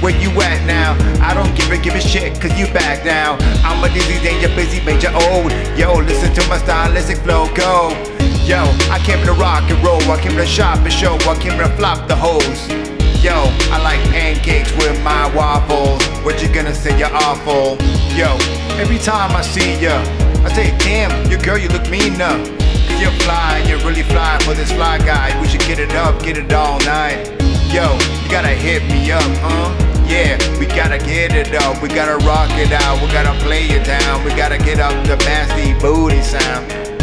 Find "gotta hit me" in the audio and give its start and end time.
28.30-29.10